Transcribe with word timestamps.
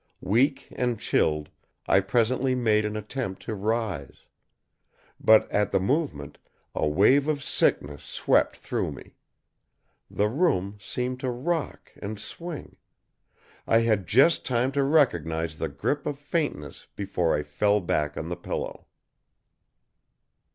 Weak 0.23 0.67
and 0.71 0.99
chilled, 0.99 1.49
I 1.85 1.99
presently 1.99 2.55
made 2.55 2.85
an 2.85 2.97
attempt 2.97 3.43
to 3.43 3.53
rise. 3.53 4.25
But 5.19 5.47
at 5.51 5.71
the 5.71 5.79
movement, 5.79 6.39
a 6.73 6.87
wave 6.87 7.27
of 7.27 7.43
sickness 7.43 8.01
swept 8.03 8.55
through 8.57 8.93
me. 8.93 9.13
The 10.09 10.27
room 10.27 10.79
seemed 10.81 11.19
to 11.19 11.29
rock 11.29 11.91
and 12.01 12.19
swing. 12.19 12.77
I 13.67 13.81
had 13.81 14.07
just 14.07 14.43
time 14.43 14.71
to 14.71 14.81
recognize 14.83 15.59
the 15.59 15.69
grip 15.69 16.07
of 16.07 16.17
faintness 16.17 16.87
before 16.95 17.35
I 17.35 17.43
fell 17.43 17.79
back 17.79 18.17
on 18.17 18.29
the 18.29 18.35
pillow. 18.35 18.87